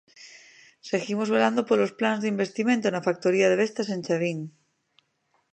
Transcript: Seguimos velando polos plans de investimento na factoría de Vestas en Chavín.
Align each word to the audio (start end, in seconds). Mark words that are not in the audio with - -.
Seguimos 0.89 1.29
velando 1.35 1.61
polos 1.69 1.95
plans 1.99 2.21
de 2.21 2.31
investimento 2.33 2.85
na 2.89 3.05
factoría 3.07 3.47
de 3.49 3.59
Vestas 3.61 3.87
en 3.95 3.99
Chavín. 4.05 4.39